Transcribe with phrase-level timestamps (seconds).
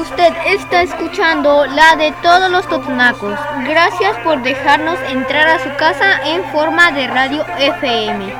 [0.00, 3.38] Usted está escuchando la de todos los totonacos.
[3.68, 8.34] Gracias por dejarnos entrar a su casa en forma de radio FM.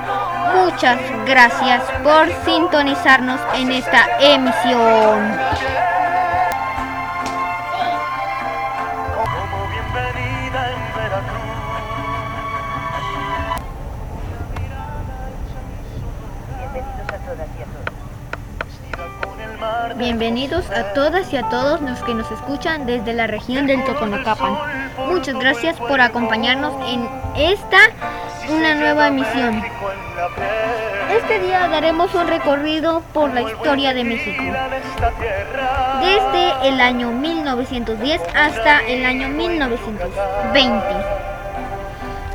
[0.54, 5.38] Muchas gracias por sintonizarnos en esta emisión.
[20.00, 24.56] Bienvenidos a todas y a todos los que nos escuchan desde la región del Toconocapan.
[25.10, 27.76] Muchas gracias por acompañarnos en esta,
[28.48, 29.62] una nueva emisión.
[31.14, 34.42] Este día daremos un recorrido por la historia de México.
[36.00, 40.86] Desde el año 1910 hasta el año 1920.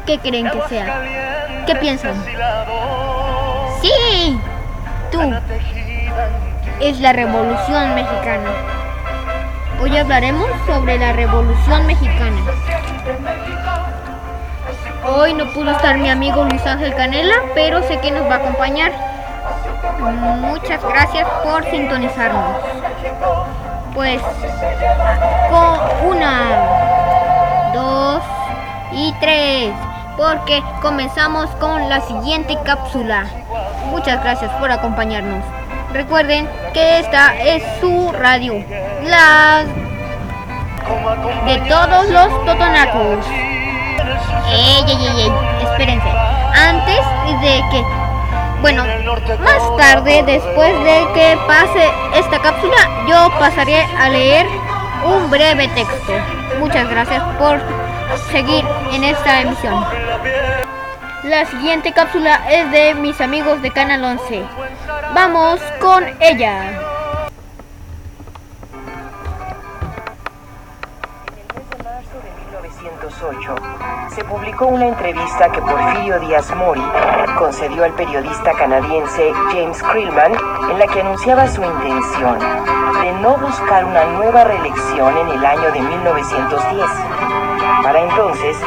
[0.05, 1.65] ¿Qué creen que sea?
[1.65, 2.13] ¿Qué piensan?
[3.81, 4.39] Sí,
[5.11, 5.19] tú
[6.81, 8.49] es la Revolución Mexicana.
[9.81, 12.41] Hoy hablaremos sobre la Revolución Mexicana.
[15.05, 18.37] Hoy no pudo estar mi amigo Luis Ángel Canela, pero sé que nos va a
[18.37, 18.91] acompañar.
[20.41, 22.57] Muchas gracias por sintonizarnos.
[23.93, 24.21] Pues
[25.49, 28.21] con una, dos
[28.91, 29.73] y tres,
[30.17, 33.25] porque comenzamos con la siguiente cápsula.
[33.91, 35.43] Muchas gracias por acompañarnos.
[35.95, 38.61] Recuerden que esta es su radio,
[39.05, 39.63] la
[41.45, 43.25] de todos los totonacos.
[44.49, 45.31] Ey, ey, ey,
[45.63, 46.09] espérense.
[46.53, 46.99] Antes
[47.39, 47.81] de que,
[48.59, 48.83] bueno,
[49.39, 54.47] más tarde, después de que pase esta cápsula, yo pasaré a leer
[55.05, 56.11] un breve texto.
[56.59, 57.61] Muchas gracias por
[58.33, 59.85] seguir en esta emisión.
[61.25, 64.43] La siguiente cápsula es de mis amigos de Canal 11.
[65.15, 66.69] Vamos con ella.
[71.35, 73.55] El mes de marzo de 1908
[74.13, 76.83] se publicó una entrevista que Porfirio Díaz Mori
[77.39, 80.31] concedió al periodista canadiense James Krillman
[80.69, 85.71] en la que anunciaba su intención de no buscar una nueva reelección en el año
[85.71, 87.24] de 1910.
[87.85, 88.57] Para entonces,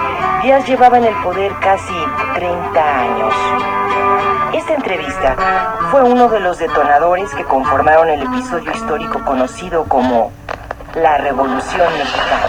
[0.45, 1.93] Díaz llevaba en el poder casi
[2.35, 3.35] 30 años.
[4.53, 5.35] Esta entrevista
[5.91, 10.31] fue uno de los detonadores que conformaron el episodio histórico conocido como
[10.95, 12.47] la Revolución Mexicana.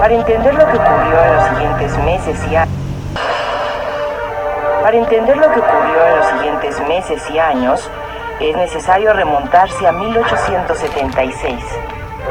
[0.00, 2.74] Para entender lo que ocurrió en los siguientes meses y años,
[4.82, 7.88] para entender lo que ocurrió en los siguientes meses y años,
[8.40, 11.62] es necesario remontarse a 1876.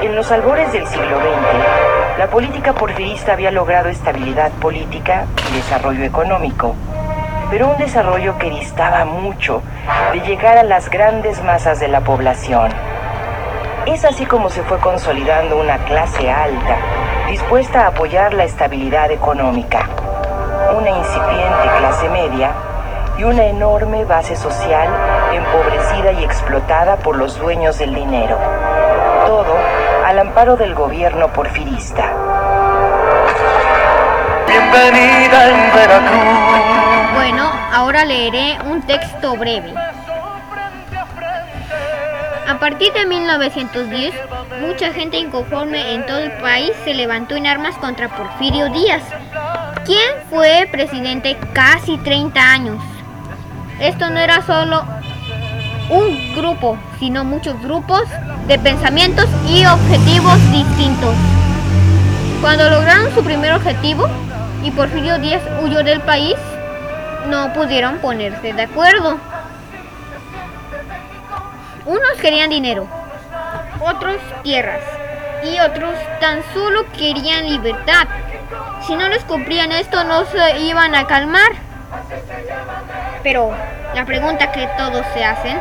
[0.02, 6.04] En los albores del siglo XX, la política porfirista había logrado estabilidad política y desarrollo
[6.04, 6.76] económico,
[7.52, 9.62] pero un desarrollo que distaba mucho
[10.12, 12.72] de llegar a las grandes masas de la población.
[13.86, 16.78] Es así como se fue consolidando una clase alta,
[17.30, 19.88] dispuesta a apoyar la estabilidad económica,
[20.76, 22.52] una incipiente clase media
[23.20, 24.88] y una enorme base social
[25.34, 28.38] empobrecida y explotada por los dueños del dinero.
[29.26, 29.58] Todo
[30.06, 32.14] al amparo del gobierno porfirista.
[34.48, 37.16] Bienvenida en Veracruz.
[37.16, 39.74] Bueno, ahora leeré un texto breve.
[42.48, 44.16] A partir de 1910,
[44.62, 49.04] mucha gente inconforme en todo el país se levantó en armas contra Porfirio Díaz,
[49.86, 52.84] quien fue presidente casi 30 años.
[53.80, 54.84] Esto no era solo
[55.90, 58.04] un grupo, sino muchos grupos
[58.48, 61.16] de pensamientos y objetivos distintos.
[62.42, 64.08] Cuando lograron su primer objetivo
[64.64, 66.36] y Porfirio Díaz huyó del país,
[67.30, 69.18] no pudieron ponerse de acuerdo.
[71.86, 72.86] Unos querían dinero,
[73.80, 74.84] otros tierras
[75.44, 78.08] y otros tan solo querían libertad.
[78.86, 81.69] Si no les cumplían esto no se iban a calmar.
[83.24, 83.52] Pero
[83.94, 85.60] la pregunta que todos se hacen,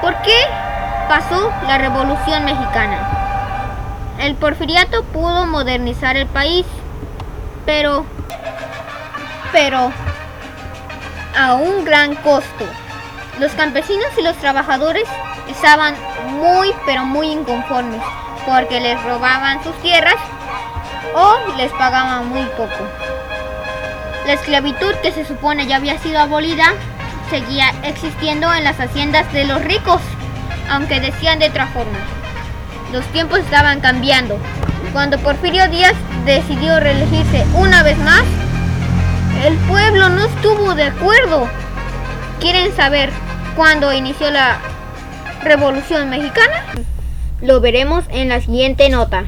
[0.00, 0.36] ¿por qué
[1.08, 3.26] pasó la Revolución Mexicana?
[4.18, 6.66] El porfiriato pudo modernizar el país,
[7.64, 8.04] pero,
[9.52, 9.92] pero,
[11.38, 12.64] a un gran costo.
[13.38, 15.06] Los campesinos y los trabajadores
[15.48, 15.94] estaban
[16.40, 18.00] muy, pero muy inconformes,
[18.46, 20.16] porque les robaban sus tierras
[21.14, 23.05] o les pagaban muy poco.
[24.26, 26.74] La esclavitud que se supone ya había sido abolida
[27.30, 30.00] seguía existiendo en las haciendas de los ricos,
[30.68, 31.98] aunque decían de otra forma.
[32.92, 34.36] Los tiempos estaban cambiando.
[34.92, 35.94] Cuando Porfirio Díaz
[36.24, 38.24] decidió reelegirse una vez más,
[39.44, 41.48] el pueblo no estuvo de acuerdo.
[42.40, 43.10] ¿Quieren saber
[43.54, 44.58] cuándo inició la
[45.44, 46.64] Revolución Mexicana?
[47.40, 49.24] Lo veremos en la siguiente nota.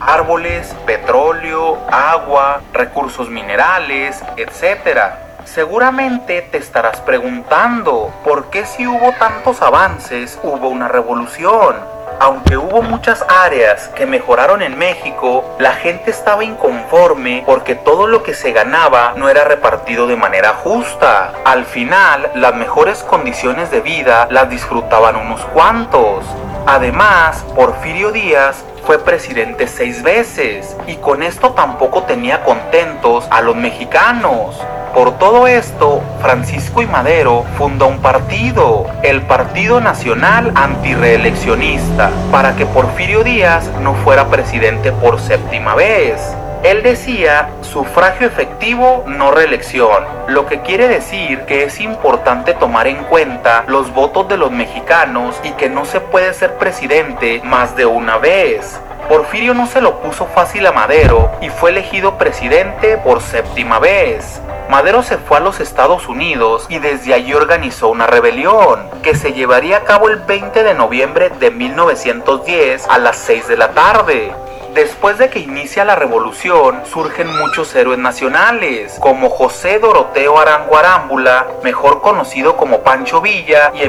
[0.00, 5.14] Árboles, petróleo, agua, recursos minerales, etc.
[5.44, 11.76] Seguramente te estarás preguntando, ¿por qué si hubo tantos avances hubo una revolución?
[12.20, 18.22] Aunque hubo muchas áreas que mejoraron en México, la gente estaba inconforme porque todo lo
[18.22, 21.32] que se ganaba no era repartido de manera justa.
[21.44, 26.24] Al final, las mejores condiciones de vida las disfrutaban unos cuantos.
[26.66, 33.54] Además, Porfirio Díaz fue presidente seis veces y con esto tampoco tenía contentos a los
[33.54, 34.58] mexicanos.
[34.94, 42.64] Por todo esto, Francisco y Madero funda un partido, el Partido Nacional Antireeleccionista, para que
[42.64, 46.33] Porfirio Díaz no fuera presidente por séptima vez.
[46.64, 53.04] Él decía sufragio efectivo, no reelección, lo que quiere decir que es importante tomar en
[53.04, 57.84] cuenta los votos de los mexicanos y que no se puede ser presidente más de
[57.84, 58.80] una vez.
[59.10, 64.40] Porfirio no se lo puso fácil a Madero y fue elegido presidente por séptima vez.
[64.70, 69.34] Madero se fue a los Estados Unidos y desde allí organizó una rebelión que se
[69.34, 74.32] llevaría a cabo el 20 de noviembre de 1910 a las 6 de la tarde.
[74.74, 81.46] Después de que inicia la revolución, surgen muchos héroes nacionales, como José Doroteo Arango Arámbula,
[81.62, 83.82] mejor conocido como Pancho Villa, y,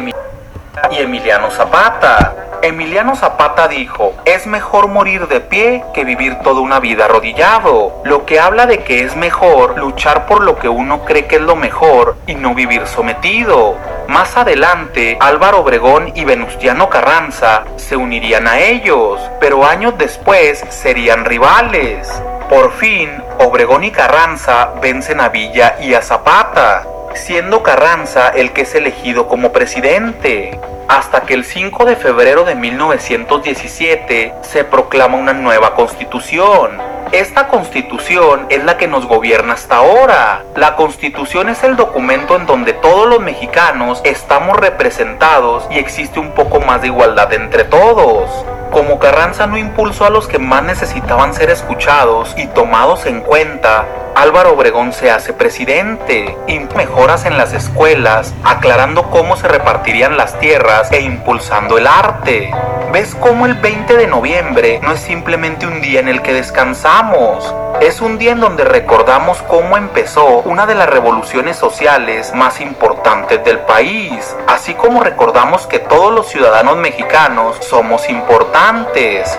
[0.93, 2.35] y Emiliano Zapata.
[2.61, 8.27] Emiliano Zapata dijo, es mejor morir de pie que vivir toda una vida arrodillado, lo
[8.27, 11.55] que habla de que es mejor luchar por lo que uno cree que es lo
[11.55, 13.75] mejor y no vivir sometido.
[14.07, 21.25] Más adelante, Álvaro Obregón y Venustiano Carranza se unirían a ellos, pero años después serían
[21.25, 22.07] rivales.
[22.49, 23.09] Por fin,
[23.39, 26.85] Obregón y Carranza vencen a Villa y a Zapata,
[27.15, 32.55] siendo Carranza el que es elegido como presidente hasta que el 5 de febrero de
[32.55, 36.94] 1917 se proclama una nueva constitución.
[37.11, 40.43] Esta constitución es la que nos gobierna hasta ahora.
[40.55, 46.31] La constitución es el documento en donde todos los mexicanos estamos representados y existe un
[46.31, 48.29] poco más de igualdad entre todos.
[48.71, 53.85] Como Carranza no impulsó a los que más necesitaban ser escuchados y tomados en cuenta,
[54.15, 56.37] Álvaro Obregón se hace presidente,
[56.73, 62.49] mejoras en las escuelas, aclarando cómo se repartirían las tierras e impulsando el arte.
[62.93, 67.53] ¿Ves cómo el 20 de noviembre no es simplemente un día en el que descansamos?
[67.81, 73.43] Es un día en donde recordamos cómo empezó una de las revoluciones sociales más importantes
[73.43, 79.37] del país, así como recordamos que todos los ciudadanos mexicanos somos importantes.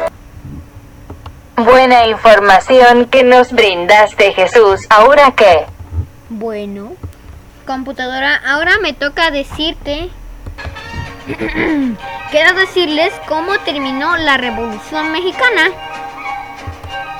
[1.56, 4.87] Buena información que nos brindaste Jesús.
[4.91, 5.64] ¿Ahora qué?
[6.29, 6.93] Bueno,
[7.67, 10.11] computadora, ahora me toca decirte...
[12.31, 15.70] Quiero decirles cómo terminó la Revolución Mexicana.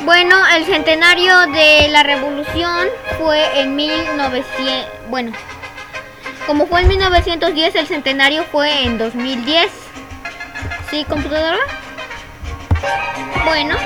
[0.01, 2.89] Bueno, el centenario de la revolución
[3.19, 4.87] fue en 1900...
[5.09, 5.33] Bueno,
[6.47, 9.71] como fue en 1910, el centenario fue en 2010.
[10.91, 11.59] ¿Sí, computadora?
[13.45, 13.77] Bueno,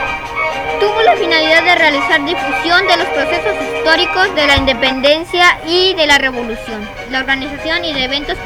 [0.80, 6.06] tuvo la finalidad de realizar difusión de los procesos históricos de la independencia y de
[6.06, 8.38] la revolución, la organización y de eventos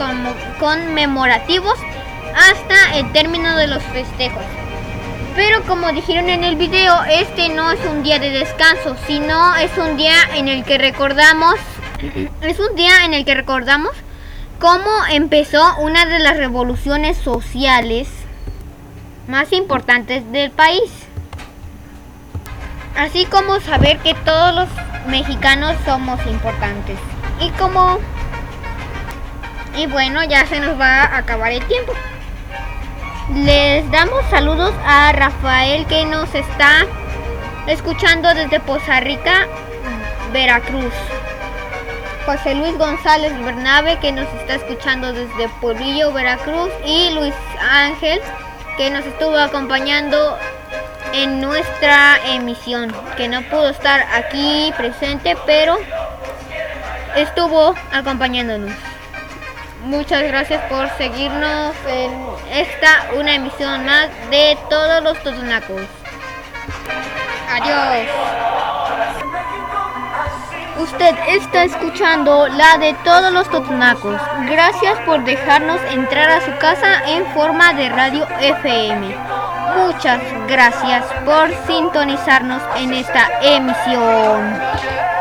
[0.58, 1.78] conmemorativos
[2.34, 4.42] hasta el término de los festejos.
[5.36, 9.76] Pero como dijeron en el video, este no es un día de descanso, sino es
[9.78, 11.54] un día en el que recordamos,
[12.42, 13.92] es un día en el que recordamos
[14.58, 18.08] cómo empezó una de las revoluciones sociales
[19.26, 20.90] más importantes del país.
[22.96, 24.68] Así como saber que todos los
[25.06, 26.98] mexicanos somos importantes.
[27.40, 27.98] Y como...
[29.76, 31.92] Y bueno, ya se nos va a acabar el tiempo.
[33.34, 36.86] Les damos saludos a Rafael que nos está
[37.66, 39.48] escuchando desde Poza Rica,
[40.32, 40.92] Veracruz.
[42.26, 46.70] José Luis González Bernabe que nos está escuchando desde Pueblillo, Veracruz.
[46.86, 48.20] Y Luis Ángel
[48.76, 50.38] que nos estuvo acompañando
[51.12, 55.78] en nuestra emisión, que no pudo estar aquí presente, pero
[57.16, 58.72] estuvo acompañándonos.
[59.84, 62.10] Muchas gracias por seguirnos en
[62.50, 65.82] esta una emisión más de todos los totonacos.
[67.50, 68.53] Adiós.
[70.84, 74.20] Usted está escuchando la de todos los totonacos.
[74.44, 79.16] Gracias por dejarnos entrar a su casa en forma de radio FM.
[79.78, 85.13] Muchas gracias por sintonizarnos en esta emisión.